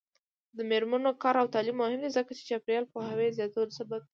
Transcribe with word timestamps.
د 0.57 0.59
میرمنو 0.69 1.11
کار 1.23 1.35
او 1.41 1.47
تعلیم 1.55 1.75
مهم 1.81 1.99
دی 2.03 2.09
ځکه 2.17 2.31
چې 2.37 2.43
چاپیریال 2.49 2.85
پوهاوي 2.91 3.35
زیاتولو 3.37 3.77
سبب 3.79 3.99
دی. 4.03 4.09